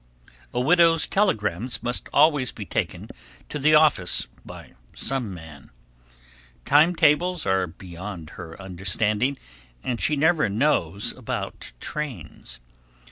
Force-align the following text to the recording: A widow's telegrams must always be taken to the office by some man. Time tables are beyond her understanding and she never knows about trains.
A 0.51 0.59
widow's 0.59 1.05
telegrams 1.05 1.83
must 1.83 2.09
always 2.11 2.51
be 2.51 2.65
taken 2.65 3.11
to 3.49 3.59
the 3.59 3.75
office 3.75 4.25
by 4.43 4.73
some 4.95 5.31
man. 5.31 5.69
Time 6.65 6.95
tables 6.95 7.45
are 7.45 7.67
beyond 7.67 8.31
her 8.31 8.59
understanding 8.59 9.37
and 9.83 10.01
she 10.01 10.15
never 10.15 10.49
knows 10.49 11.15
about 11.15 11.73
trains. 11.79 12.59